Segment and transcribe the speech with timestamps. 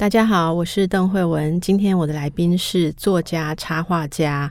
[0.00, 1.60] 大家好，我是邓慧文。
[1.60, 4.50] 今天我的来宾是作家、插画家、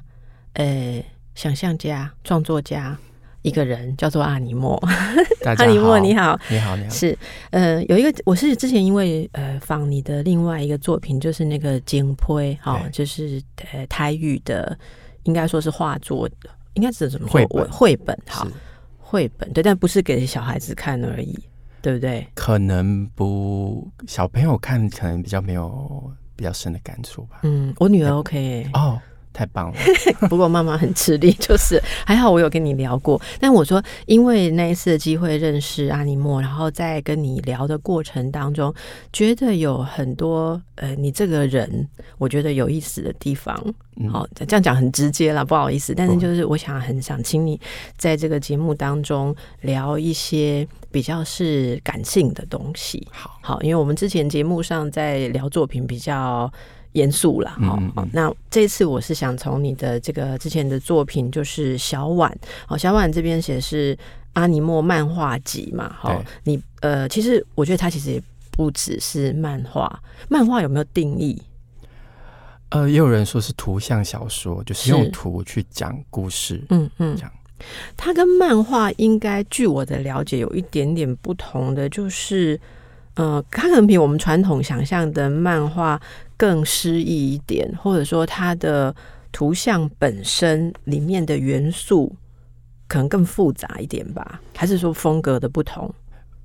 [0.54, 1.04] 呃，
[1.34, 2.96] 想象家、创作家，
[3.42, 4.76] 一个人叫做阿尼莫。
[5.58, 6.90] 阿尼莫，你好，你好，你好。
[6.92, 7.18] 是，
[7.50, 13.42] 呃，有一个，我是之前因为呃仿你的另外一个作品，就是那个金龟，哈，就是
[13.74, 14.78] 呃台语的，
[15.24, 16.30] 应该说是画作，
[16.76, 17.40] 应该是什么说？
[17.40, 18.48] 绘本，绘本，好，
[19.00, 21.36] 绘本，对，但不是给小孩子看而已。
[21.82, 22.28] 对不对？
[22.36, 27.40] 可能不小朋友看，可能比较没有比较深的感触吧。
[27.44, 29.00] 嗯，我女儿 OK、欸、哦。
[29.32, 29.78] 太棒了！
[30.28, 33.22] 不过妈妈很吃力，就是还好我有跟你聊过。
[33.40, 38.74] 但我说，因为那一次的机会认识阿尼莫，然后在跟你聊的过程当中，
[39.14, 43.56] 觉得有很多呃，你这个人我觉得有意思的地方。
[44.12, 45.94] 好、嗯，这样讲很直接了，不好意思。
[45.94, 47.60] 但是就是我想很想请你
[47.98, 53.06] 在这个节目当中聊一些比较是感性的东西。
[53.12, 56.52] 好，好，因为我们之前节目上在聊作品比较。
[56.94, 63.98] 严肃了，好、嗯嗯，那这次我是想从你的这个之前的作品，就是小婉，好，小婉这边写是
[64.34, 71.42] 阿尼莫漫画集嘛，好，你呃，其实我觉得它其实也不只是漫画，漫画有没有定义？
[72.70, 77.32] 呃，也有人说是图像小说，就是用图去讲故事，嗯嗯，这样。
[77.98, 82.58] 它跟漫画应该，据我的了解，有一点点不同的，就是
[83.20, 86.00] 呃，它可能比我们传统想象的漫画。
[86.38, 88.96] 更诗意一点，或者说它的
[89.30, 92.16] 图像本身里面的元素
[92.88, 94.40] 可能更复杂一点吧？
[94.56, 95.94] 还是说风格的不同？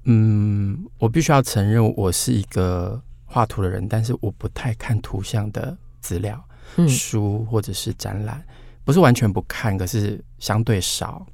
[0.03, 8.45] 嗯，我必须要承认，我是一个画图的人，但是我不太看图像的资料、嗯、书或者是展览，
[8.85, 11.25] 不是完全不看，可是相对少。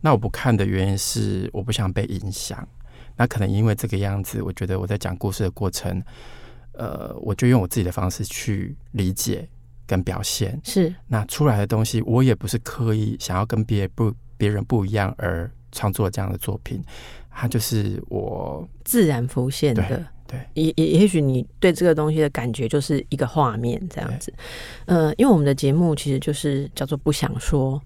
[0.00, 2.66] 那我不看的原因是我不想被影响。
[3.18, 6.02] 那可能因为这个样子，我觉得我在讲故事的过程。
[6.72, 9.48] 呃，我就用我自己的方式去理解
[9.84, 16.80] 跟表现，是那出来的东西，我也不是刻意想要跟别不别人不一样而创作这样的作品，
[17.30, 20.06] 它就是我自然浮现的。
[20.28, 24.32] 对，也也也许你对这个东西的感觉就是一个画面这样子。
[24.84, 27.82] 呃，因为我们的节目其实就是叫做不想说。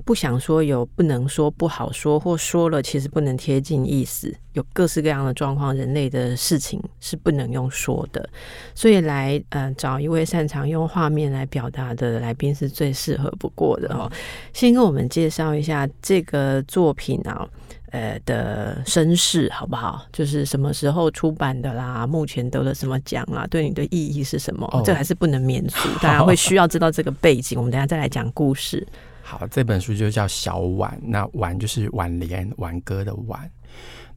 [0.00, 8.28] 不想说，有不能说，不好说，或说了其实不能贴近意思，有各式各样的状况，人类的事情是不能用说的，
[8.74, 14.10] 所以来呃找一位擅长用画面来表达的来宾是最适合不过的哦。
[14.52, 17.48] 先跟我们介绍一下这个作品啊，
[17.90, 20.04] 呃的身世好不好？
[20.12, 22.06] 就是什么时候出版的啦？
[22.06, 23.46] 目前得了什么奖啦？
[23.48, 24.82] 对你的意义是什么？
[24.84, 27.58] 这还是不能免俗，大家会需要知道这个背景。
[27.58, 28.86] 我们等下再来讲故事。
[29.26, 33.50] 好，这本书就叫小婉，那婉就是挽联、挽歌的婉。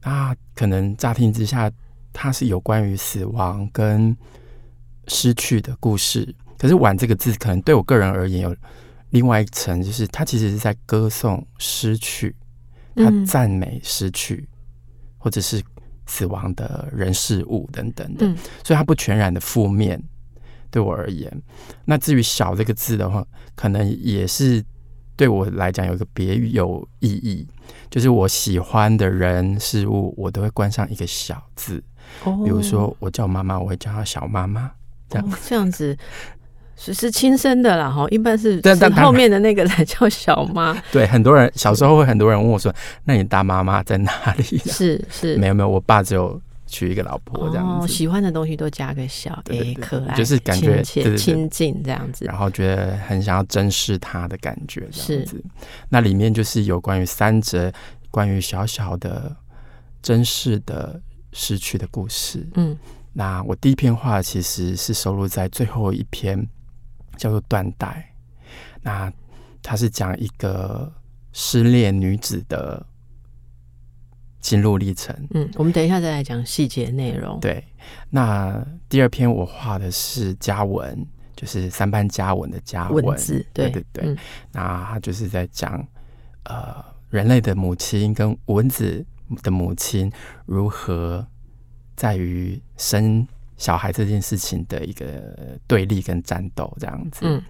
[0.02, 1.72] 那可能乍听之下，
[2.12, 4.14] 它是有关于死亡跟
[5.06, 6.32] 失去的故事。
[6.58, 8.54] 可是“婉”这个字，可能对我个人而言有
[9.08, 12.36] 另外一层，就是它其实是在歌颂失去，
[12.94, 14.46] 它赞美失去，
[15.16, 15.62] 或者是
[16.04, 18.26] 死亡的人事物等等的。
[18.62, 19.98] 所以它不全然的负面，
[20.70, 21.32] 对我而言。
[21.86, 24.62] 那至于“小”这个字的话，可能也是。
[25.18, 27.44] 对我来讲，有一个别有意义，
[27.90, 31.82] 就是我喜欢的人事物，我都会关上一个小字。
[32.22, 34.70] 哦，比如说我叫妈妈，我会叫她小妈妈，
[35.10, 35.98] 这样、哦、这样子
[36.76, 37.90] 是是亲生的啦。
[37.90, 38.62] 哈，一般是
[38.96, 40.80] 后面的那个才叫小妈。
[40.92, 46.40] 对，很多人小时候会很多人问我说：“那你大妈妈在哪里？”是是，没有没有，我爸只有。
[46.68, 55.42] 娶一个老婆这样子，哦，喜欢的东西都加个小，哎，可爱，就是感觉亲近这样子，然后觉得很想要珍视他的感觉这样子。
[55.88, 57.72] 那里面就是有关于三则
[58.10, 59.34] 关于小小的
[60.02, 61.00] 珍视的
[61.32, 62.46] 失去的故事。
[62.54, 62.76] 嗯，
[63.12, 66.46] 那我第一篇画其实是收录在最后一篇，
[67.16, 68.12] 叫做《断代》。
[68.82, 69.12] 那
[69.62, 70.92] 它是讲一个
[71.32, 72.86] 失恋女子的。
[74.40, 77.38] 心路历程，嗯，我们等一下再来讲细节内容。
[77.40, 77.62] 对，
[78.10, 83.04] 那第二篇我画的是家文，就是三班家文的家文，
[83.52, 84.04] 对对对。
[84.04, 84.16] 嗯、
[84.52, 85.84] 那他就是在讲，
[86.44, 89.04] 呃，人类的母亲跟蚊子
[89.42, 90.10] 的母亲
[90.46, 91.26] 如何
[91.96, 93.26] 在于生
[93.58, 97.20] 小孩这件事情的一个对立跟战斗这样子。
[97.24, 97.42] 嗯，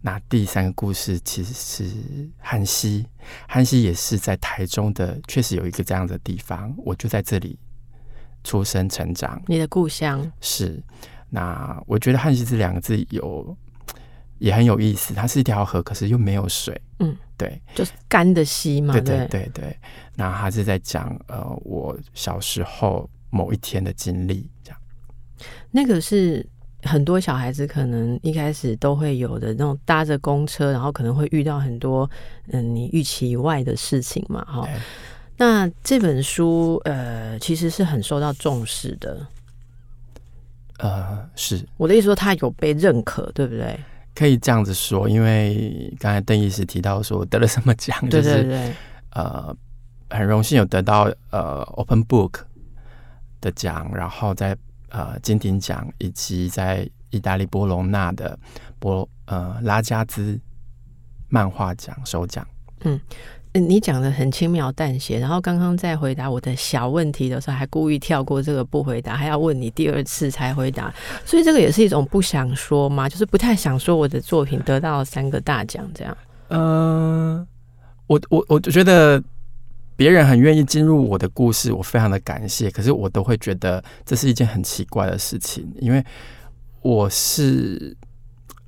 [0.00, 3.06] 那第三个故事其实是汉西，
[3.46, 7.56] 汉西也是在台中的，确实有一个这样的地方，我就在这里
[8.42, 9.40] 出生成长。
[9.46, 10.82] 你的故乡是？
[11.28, 13.56] 那我觉得汉西这两个字有
[14.38, 16.80] 也很有意思，它是一条河，可是又没有水。
[16.98, 18.94] 嗯，对，就是干的溪嘛。
[18.94, 19.76] 对对对对。
[20.16, 24.79] 那他是在讲呃，我小时候某一天的经历这样。
[25.72, 26.44] 那个是
[26.82, 32.10] 很多小孩子可能一开始都会有的那种搭着公车，然后可能会遇到很多
[32.48, 34.66] 嗯你预期以外的事情嘛，哈。
[35.36, 39.26] 那这本书呃其实是很受到重视的，
[40.78, 43.78] 呃，是我的意思说他有被认可，对不对？
[44.14, 48.72] 可以这样子说，因为刚才邓医师提到说得了什么奖，就是对对对
[49.12, 49.56] 呃
[50.08, 52.40] 很荣幸有得到呃 Open Book
[53.40, 54.56] 的奖，然后在。
[54.90, 58.38] 呃，金鼎奖以及在意大利波隆纳的
[58.78, 60.38] 波呃拉加兹
[61.28, 62.46] 漫画奖首奖。
[62.80, 63.00] 嗯，
[63.52, 70.92] 你讲的很轻描淡写，然后刚刚在回答我的小问题的时候，还故意跳过这个不回答，还要问你第二次才回答，
[71.24, 76.16] 所以这个也是一种不想说嘛，就是不太想说我的作品得到了三个大奖这样。
[76.48, 76.60] 嗯、
[77.38, 77.46] 呃，
[78.06, 79.22] 我我我觉得。
[80.00, 82.70] 别人很愿意进入我的故事，我非常的感谢。
[82.70, 86.02] 可是我都会觉得这是一件很奇怪的事情，因为
[86.80, 87.94] 我是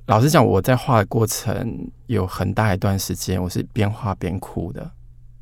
[0.05, 4.91] 老实讲，我在画的过程有很大一段时间，我是边画边哭的。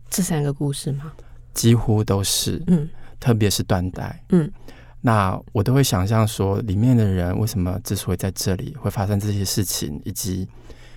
[0.10, 1.12] 这三个故事吗？
[1.54, 2.88] 几乎都是，嗯，
[3.20, 4.50] 特别是断代，嗯，
[5.02, 10.48] 那我都会想象说，里面的人为什么之所以在这里会发生这些事情，以及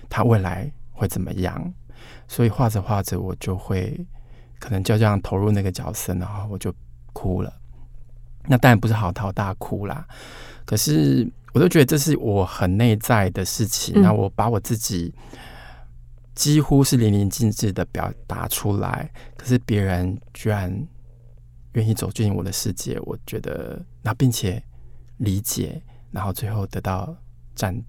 [0.07, 1.73] 他未来会怎么样。
[2.29, 3.99] 所以画着画着，我就会。
[4.65, 6.73] 可能就这样投入那个角色，然后我就
[7.13, 7.53] 哭了。
[8.47, 10.07] 那当然不是嚎啕大哭啦，
[10.65, 14.01] 可是我都觉得这是我很内在的事情。
[14.01, 15.13] 那、嗯、我把我自己
[16.33, 19.07] 几乎是淋漓尽致的表达出来，
[19.37, 20.75] 可是别人居然
[21.73, 24.59] 愿意走进我的世界，我觉得那并且
[25.17, 25.79] 理解，
[26.09, 27.15] 然后最后得到
[27.53, 27.79] 赞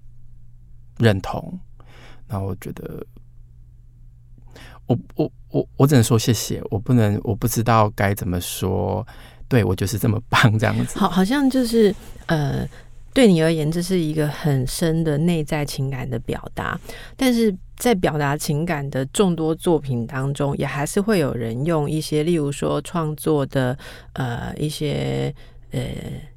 [0.99, 1.59] 认同，
[2.27, 3.03] 那我觉得。
[4.87, 9.05] 我我我我只能说谢谢，我不能，我不知道该怎么说。
[9.47, 10.97] 对，我就是这么棒，这样子。
[10.97, 11.93] 好，好像就是
[12.25, 12.67] 呃，
[13.13, 16.79] 对你而言，这是一个很深的内在情感的表达。
[17.15, 23.77] 但是在表达情感的众多作品当中，也还是会有人用一些，例如说创作的
[24.13, 25.33] 呃一些。
[25.77, 25.85] 呃，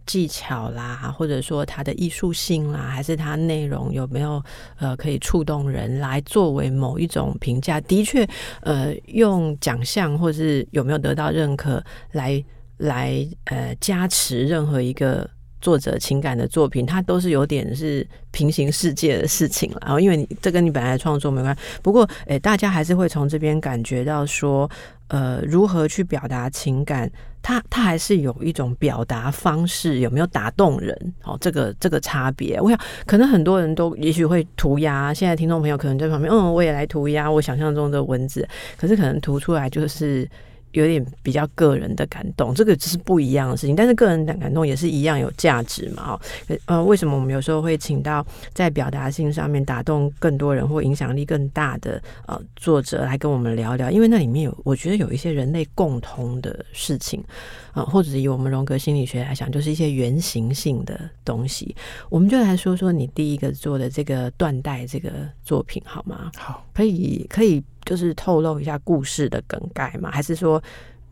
[0.04, 4.42] 技巧啦，或者说它的艺术性啦，还是它内容有没有
[4.78, 7.80] 呃可以触动人来作为某一种评价？
[7.82, 8.28] 的确，
[8.60, 11.82] 呃，用奖项或是有没有得到认可
[12.12, 12.44] 来
[12.76, 15.28] 来呃加持任何一个
[15.60, 19.78] 作者情感的作品，它都是有点是平行世界的事情了。
[19.82, 21.62] 然后，因为你这跟你本来创作没关系。
[21.82, 24.68] 不过，诶，大家还是会从这边感觉到说，
[25.10, 27.10] 呃，如何去表达情感。
[27.42, 31.14] 它它还是有一种表达方式，有没有打动人？
[31.24, 35.12] 哦，这个这个差别，我想可能很多人都也许会涂鸦。
[35.12, 38.46] 现在听众朋友可能在旁边，嗯，我也来涂鸦，我想象中的文字，
[38.76, 40.28] 可是可能涂出来就是。
[40.72, 46.12] 有点比较个人的感动，这个只是不一样的事情，但是个人的感动也是一样有价值嘛？
[46.12, 46.20] 哦，
[46.66, 53.90] 呃，为什么我们有时候会请到在表达性上面打动更多人或影响力更大的呃作者来跟我们聊聊？
[53.90, 57.20] 因为那里面有，我觉得有一些人类共通的事情
[57.72, 61.74] 啊，呃，或者以我们荣格心理学来讲，就是一些原型性的东西。
[62.08, 65.10] 我们就来说说你第一个做的这个断代这个
[65.42, 66.30] 作品好吗？
[66.36, 67.62] 好，可以，可以。
[67.90, 70.12] 就是透露一下故事的梗概吗？
[70.12, 70.62] 还是说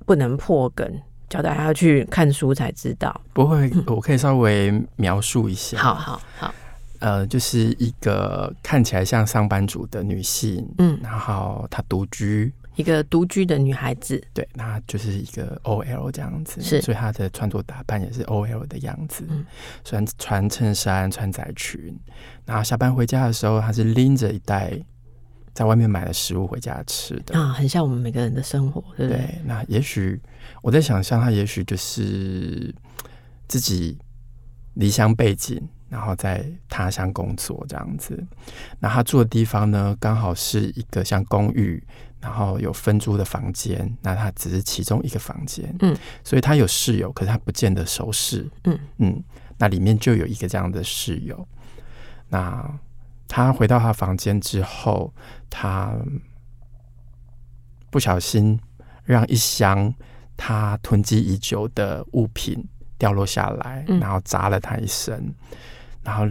[0.06, 0.88] 不能破梗，
[1.28, 3.20] 交代还要去看书才知道？
[3.32, 5.76] 不会，我可以稍微描述一下。
[5.76, 6.54] 好好好，
[7.00, 19.44] 呃，就是一个看起来像上班族的女性，嗯，然后她独居，一个独居的女孩子，对，那就是一个 OL 这样子，是，所以她的穿着打扮也是 OL 的样子，嗯，
[19.82, 21.99] 穿穿衬衫，穿窄裙，
[22.44, 24.78] 然后下班回家的时候，她是拎着一袋。
[25.58, 29.22] 在外面买了食物回家吃的啊，很像我们每个人的生活，对不对？
[29.22, 30.16] 对，那也许
[30.62, 32.72] 我在想象，他也许就是
[33.48, 33.98] 自己
[34.74, 38.24] 离乡背景，然后在他乡工作这样子。
[38.78, 41.82] 那他住的地方呢，刚好是一个像公寓，
[42.20, 43.92] 然后有分租的房间。
[44.00, 49.24] 那他只是其中一个房间，嗯，所以他有室友，可是他不见得熟识，嗯嗯。
[49.58, 51.48] 那里面就有一个这样的室友，
[52.28, 52.78] 那。
[53.28, 55.12] 他回到他房间之后，
[55.50, 55.94] 他
[57.90, 58.58] 不小心
[59.04, 59.94] 让一箱
[60.37, 62.66] 他囤积已久的物品
[62.99, 65.32] 掉落下来，然后砸了他一身，
[66.02, 66.26] 然后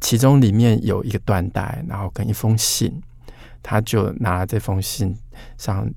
[0.00, 3.02] 其中里面有一个缎带，然后跟一封信，
[3.62, 5.16] 他就拿了这封信
[5.56, 5.90] 上，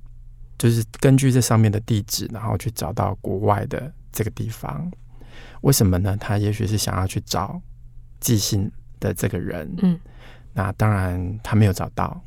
[0.56, 4.90] 就是根据这上面的地址，然后去找到国外的这个地方。
[5.62, 6.16] 为什么呢？
[6.18, 7.60] 他也许是想要去找
[8.20, 9.72] 寄信的这个人。
[9.82, 9.98] 嗯，
[10.52, 12.20] 那当然他没有找到。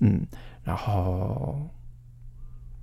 [0.00, 0.26] 嗯，
[0.62, 1.58] 然后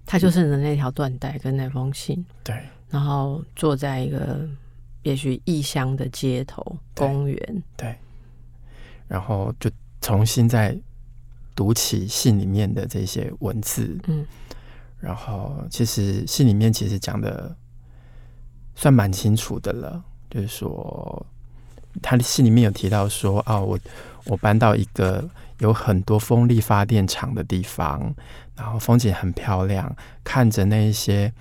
[0.05, 2.25] 他就剩了那条缎带跟那封信。
[2.43, 2.61] 对。
[2.87, 4.47] 然后坐在一个
[5.01, 7.93] 也许异乡的街头公园，对，
[9.07, 10.77] 然后就重新再
[11.55, 14.25] 读起信里面的这些文字，嗯，
[14.99, 17.53] 然后其实信里面其实讲的
[18.75, 21.25] 算蛮清楚的了，就是说
[22.01, 23.79] 他的信里面有提到说，哦，我
[24.25, 25.27] 我搬到一个
[25.59, 28.13] 有很多风力发电厂的地方，
[28.55, 31.33] 然后风景很漂亮，看着那一些。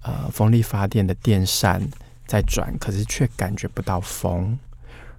[0.00, 1.82] 呃，风力发电的电扇
[2.24, 4.56] 在转，可是却感觉不到风。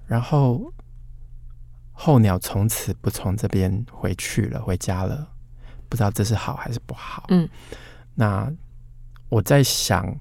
[0.07, 0.73] 然后
[1.91, 5.27] 候鸟从此不从这边回去了，回家了。
[5.89, 7.25] 不知道这是好还是不好。
[7.27, 7.47] 嗯，
[8.15, 8.49] 那
[9.27, 10.17] 我在想，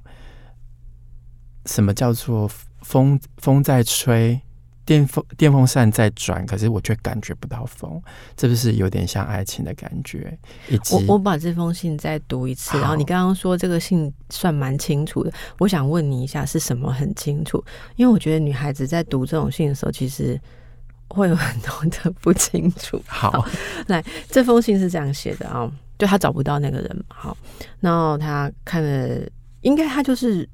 [1.65, 2.51] 什么叫做
[2.83, 3.19] 风？
[3.39, 4.39] 风在吹。
[4.89, 8.03] 电风电风扇在转，可是我却感觉不到风，
[8.35, 10.39] 这不是有点像爱情的感觉？
[10.91, 17.63] 我我把这封信再读一次，然后你刚刚说这个信算蛮清楚的，我想问你一下是什么很清楚？
[17.97, 20.41] 因为我觉得女孩子在读这种信的时候，其实
[21.09, 22.99] 会有很多的不清楚。
[23.07, 23.47] 好，好，
[23.89, 27.37] 来，这封信是这样写的啊、哦，就他找不到那个人嘛，好，
[27.81, 29.29] 然后他看了，
[29.61, 30.49] 应该他就是。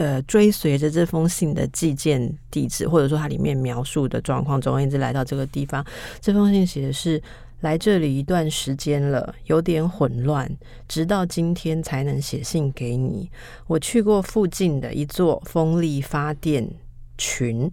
[0.00, 5.84] 呃，追随着这封信的寄件地址，或者说它里面描述的状况，总而言之，来到这个地方。
[6.22, 7.22] 这封信写的是
[7.60, 10.50] 来这里一段时间了，有点混乱，
[10.88, 13.28] 直到今天才能写信给你。
[13.66, 16.66] 我去过附近的一座风力发电
[17.18, 17.70] 群。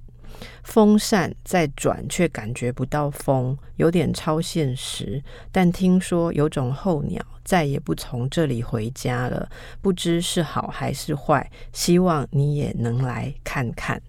[0.64, 5.24] 风扇在转，却感觉不到风，有点超现实。
[5.52, 9.50] 但听说有种候鸟再也不从这里回家了，
[9.82, 11.50] 不知是好还是坏。
[11.74, 14.02] 希望你也能来看看。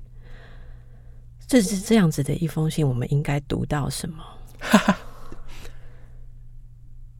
[1.47, 4.23] 这是这样子的一封信，我们应该读到什么？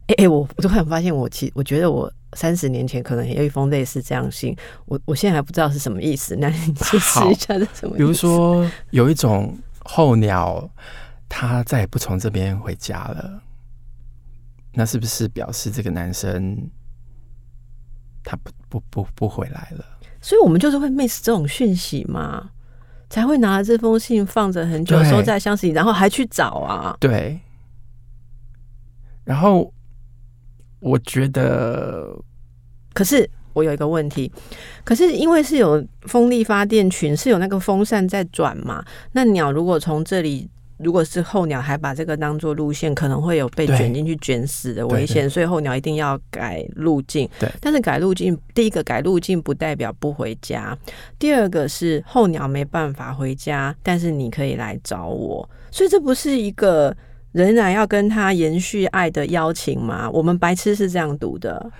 [0.09, 2.11] 哎哎，我我突然发现我，我其我觉得我。
[2.33, 6.35] 三十年前可能也有一封类似这样信，我我现在还不知道是什么意思。
[6.35, 7.97] 那你解释一下是什么意思？
[7.97, 10.69] 比如说，有一种候鸟，
[11.27, 13.41] 它再也不从这边回家了，
[14.73, 16.69] 那是不是表示这个男生
[18.23, 19.83] 他不不不不回来了？
[20.21, 22.51] 所以我们就是会 miss 这种讯息嘛，
[23.09, 26.95] 才会拿这封信放着很久，收在箱子里，然后还去找啊。
[26.99, 27.39] 对，
[29.23, 29.73] 然后。
[30.79, 32.07] 我觉得，
[32.93, 34.31] 可是我有一个问题，
[34.83, 38.83] 可是因为是有风力发电群，是有那个风扇在转嘛？
[39.11, 47.29] 那鸟如果从这里，如果是候鸟，还把这个当做路线，可能会有被卷进去卷死的危险，所以候鸟一定要改路径。
[47.37, 50.77] 对，但是改路径，第一个改路径不代表不回家，
[51.17, 56.95] 第二个是候鸟没办法回家，但是你可以来找我，所以这不是一个。
[57.31, 60.09] 仍然要跟他延续爱的邀请吗？
[60.09, 61.71] 我们白痴是这样读的。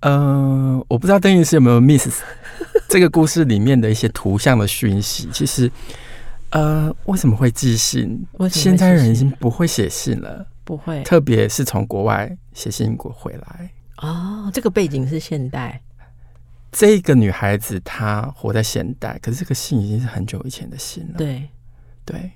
[0.00, 2.22] 嗯、呃，我不知道邓律师有没有 miss
[2.88, 5.28] 这个故事里面的一些图像的讯息。
[5.32, 5.70] 其实，
[6.50, 8.24] 呃，为什么会寄信？
[8.50, 11.02] 现在人已经不会写信了，不会。
[11.02, 13.70] 特别是从国外写信过回来。
[13.96, 15.80] 哦，这个背景是现代。
[16.70, 21.14] 这个女孩子她活在现代，可是这个信已经是很久以前的信了。
[21.16, 21.48] 对，
[22.04, 22.30] 对。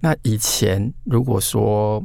[0.00, 2.02] 那以前如果说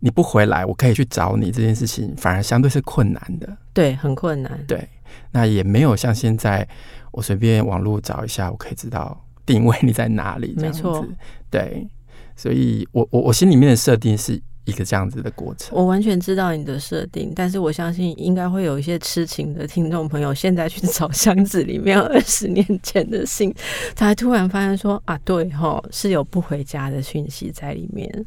[0.00, 3.56] 你不回来，我可以去找你这件事情，反而相对是困难的。
[3.72, 4.64] 对，很困难。
[4.66, 4.88] 对，
[5.30, 6.68] 那也没有像现在，
[7.12, 10.54] 我随便网络找一下，我可以知道定位你在哪里。
[10.58, 11.06] 没错，
[11.50, 11.88] 对，
[12.36, 14.42] 所以我我我心里面的设定是。
[14.68, 23.50] 一个这样子的过程，我完全知道你的设定，但是我相信应该会有一些痴情的听众朋友，现在去找箱子里面二十年前的信，
[23.96, 28.26] 才突然发现说啊，对齁，是有不回家的讯息在里面。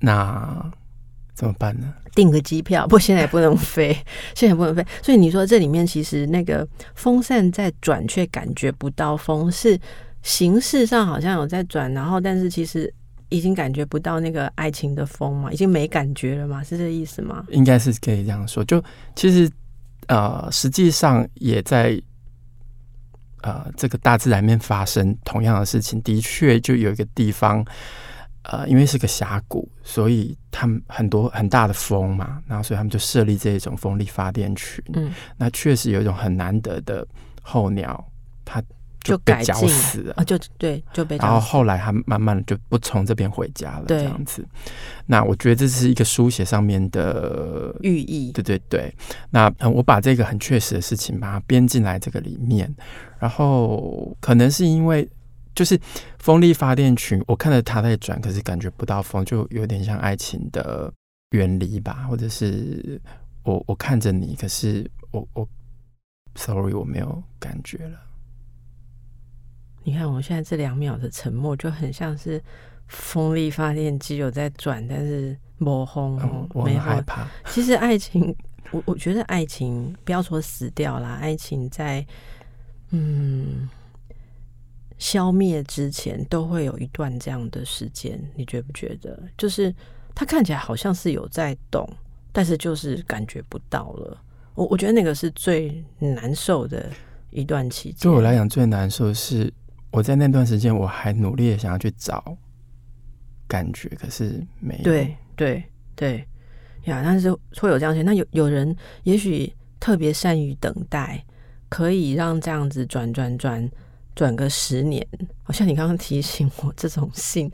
[0.00, 0.68] 那
[1.32, 1.94] 怎么办呢？
[2.16, 3.92] 订个机票，不过现在也不能飞，
[4.34, 4.84] 现在也不能飞。
[5.00, 9.78] 所以你说这里面其实那个风扇在转，却感觉不到风，是
[10.22, 12.92] 形式上好像有在转，然后但是其实。
[13.30, 17.44] 已经感觉不到那个爱情的风嘛，已经没感觉了嘛，是这个意思吗？
[17.48, 18.62] 应该是可以这样说。
[18.64, 18.82] 就
[19.16, 19.50] 其实
[20.08, 22.00] 呃，实际上也在
[23.42, 26.02] 呃这个大自然面发生同样的事情。
[26.02, 27.64] 的确，就有一个地方，
[28.42, 34.84] 呃，因为是个峡谷，所以他们很多很大的风嘛，然后所以他们就设立这种风力发电群。
[34.94, 37.06] 嗯，那确实有一种很难得的
[37.42, 38.04] 候鸟，
[38.44, 38.60] 它
[39.02, 41.16] 就被绞死了啊，就对，就被。
[41.16, 44.46] 然后后来他慢慢的就不从这边回家了，这样子。
[45.06, 48.94] 那我觉得这是一个书写上面的寓意，对对对。
[49.30, 52.72] 那我把这个很确实的事情把它编进来这个里面，
[53.18, 55.08] 然后可能是因为
[55.54, 55.78] 就是
[56.18, 60.92] 风力发电群，我看着它在转，可是感觉不到风，就有点像爱情的
[61.30, 63.00] 远离吧，或者是
[63.44, 65.48] 我我看着你，可是我我
[66.34, 67.98] ，sorry，我没有感觉了。
[69.82, 72.40] 你看，我现在这两秒的沉默就很像是
[72.86, 77.26] 风力发电机有在转，但是没风，嗯，我很害怕。
[77.46, 78.34] 其实爱情，
[78.72, 82.06] 我我觉得爱情不要说死掉啦，爱情在
[82.90, 83.68] 嗯
[84.98, 89.18] 消灭之前都会有一段这样的时间，你觉不觉得？
[89.38, 89.74] 就是
[90.14, 91.88] 它看起来好像是有在动，
[92.32, 94.22] 但是就是感觉不到了。
[94.54, 96.90] 我我觉得那个是最难受的
[97.30, 97.98] 一段期间。
[98.02, 99.50] 对我来讲，最难受的是。
[99.90, 102.36] 我在那段时间，我还努力的想要去找
[103.48, 104.84] 感觉，可是没有。
[104.84, 105.62] 对对
[105.96, 106.24] 对
[106.84, 108.02] 呀，但是会有这样子。
[108.02, 111.22] 那有有人也许特别善于等待，
[111.68, 113.68] 可以让这样子转转转
[114.14, 115.04] 转个十年。
[115.42, 117.50] 好像你刚刚提醒我这种信，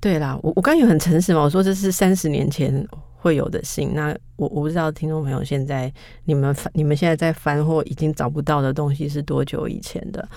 [0.00, 3.92] 对啦，我我刚刚有很诚实嘛，我说这是三十年前会有的信。
[3.94, 5.92] 那我我不知道听众朋友现在
[6.24, 10.28] 你们你们现在在翻或已经找不到的东西是多久以前的。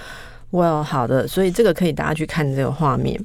[0.51, 3.19] Well，好的，所以这个可以大家去看这个画面。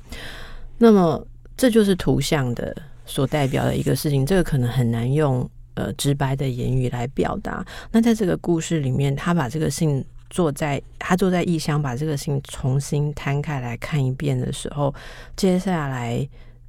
[0.79, 4.25] 那么，这就是图像的所代表的一个事情。
[4.25, 7.65] 这个可能很难用呃直白的言语来表达。
[7.91, 14.95] 那在这个故事里面，他把这个信坐在他坐在异乡，把这个信重新摊开来看一遍的时候，
[15.35, 16.29] 接下来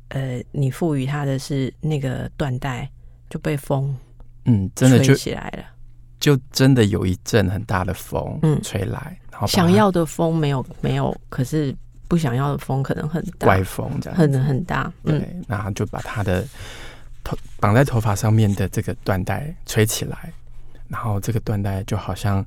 [0.10, 2.90] 呃，你赋予他的是那个缎带
[3.30, 3.96] 就被风
[4.46, 5.64] 嗯真的就起来了，
[6.20, 9.20] 就真的有一阵很大的风嗯吹来。
[9.22, 11.76] 嗯想要的风没有没有，可是
[12.08, 14.92] 不想要的风可能很大，怪风这样，很很大。
[15.04, 16.44] 对，嗯、然后就把他的
[17.24, 20.32] 头绑在头发上面的这个缎带吹起来，
[20.88, 22.44] 然后这个缎带就好像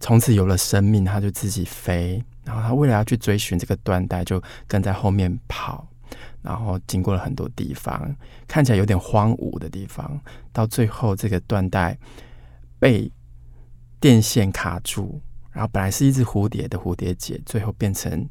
[0.00, 2.20] 从此有了生命，他就自己飞。
[2.42, 5.86] 然后他为了要去追寻这个缎带，就跟在后面跑，
[6.42, 8.12] 然后经过了很多地方，
[8.48, 10.18] 看起来有点荒芜的地方，
[10.50, 11.96] 到最后这个缎带
[12.80, 13.12] 被
[14.00, 15.20] 电线卡住。
[15.60, 18.26] 然后本来是一只蝴蝶的蝴蝶结，最后变成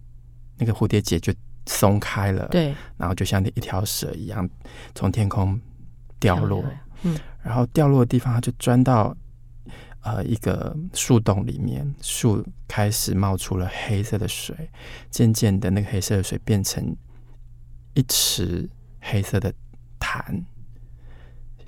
[0.57, 1.31] 那个蝴蝶结就
[1.67, 4.49] 松开了，对，然后就像一条蛇一样
[4.95, 5.61] 从天空
[6.19, 6.65] 掉落，
[7.03, 9.15] 嗯，然后掉落的地方，它就钻到
[10.01, 14.67] 呃一个树洞里面，树开始冒出了黑色的水，
[15.11, 16.83] 渐渐的那个黑色的水变成
[17.93, 18.67] 一池
[19.01, 19.53] 黑色的
[19.99, 20.43] 潭。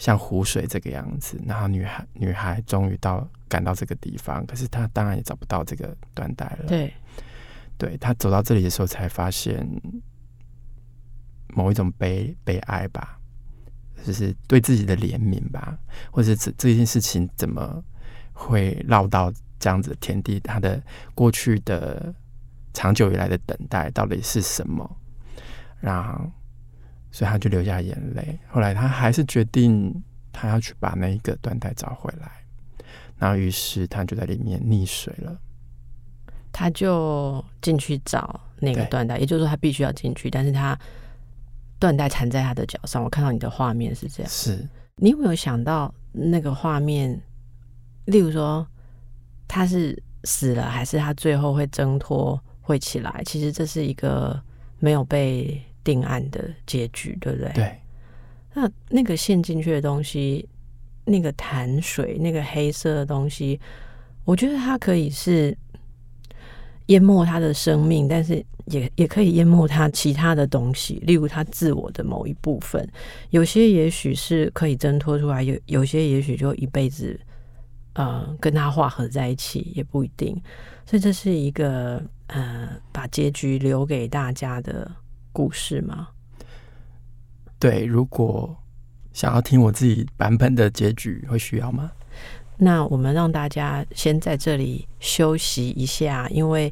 [0.02, 6.66] 像湖水这个样子，然后女孩女孩终于到赶到这个地方，可是她当然也找不到这个缎带了。
[6.68, 6.92] 对，
[7.78, 9.64] 对，她走到这里的时候，才发现
[11.50, 13.20] 某一种悲悲哀吧，
[14.04, 15.78] 就是对自己的怜悯吧，
[16.10, 17.84] 或者这这件事情怎么
[18.34, 20.40] 会落到这样子的田地？
[20.40, 20.82] 她的
[21.14, 22.12] 过去的
[22.74, 24.98] 长久以来的等待到底是什么？
[25.80, 26.28] 然后。
[27.12, 28.40] 所以他就流下眼泪。
[28.48, 29.94] 后来他还是决定，
[30.32, 32.32] 他要去把那一个缎带找回来。
[33.18, 35.38] 然后于是他就在里面溺水了。
[36.52, 40.78] 他就进去找那个缎带，也就是说他必须要进去，但是他
[41.80, 43.04] 缎带缠在他的脚上。
[43.04, 44.32] 我看到你的画面是这样。
[44.32, 44.68] 是。
[44.96, 47.22] 你有没有想到那个画面？
[48.06, 48.66] 例如说
[49.48, 53.22] 他是死了，还是他最后会挣脱会起来？
[53.26, 54.42] 其实这是一个
[54.80, 55.62] 没有被。
[55.84, 57.52] 定案的结局，对不对？
[57.54, 57.78] 对。
[58.54, 60.46] 那那个陷进去的东西，
[61.06, 63.58] 那个潭水，那个黑色的东西，
[64.26, 65.58] 我觉得它可以是
[66.88, 72.86] 淹没他的生命，但是也也可以淹没他其他的东西，例如他自我的某一部分。
[73.30, 77.18] 有些也许是可以挣脱出来，有有些也许就一辈子，
[77.94, 80.36] 呃，跟他化合在一起也不一定。
[80.86, 84.92] 所以这是一个呃，把结局留给大家的。
[85.32, 86.10] 故事吗？
[87.60, 88.56] 对，如果
[89.14, 91.92] 想要听我自己版本的结局，会需要吗？
[92.58, 96.72] 那我们让大家先在这里休息一下，因为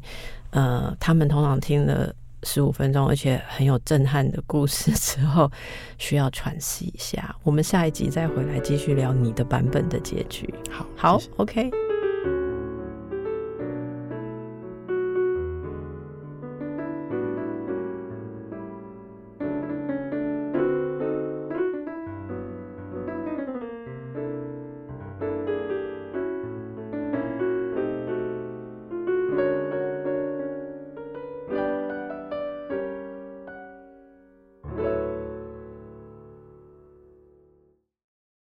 [0.50, 5.50] 呃，他们通常听了十五分钟，而且很有震撼的故事之后，
[5.98, 7.34] 需要喘息一下。
[7.42, 10.52] 我们下一集再回来继续聊你的版本的结局。
[10.70, 11.89] 好，好谢谢，OK。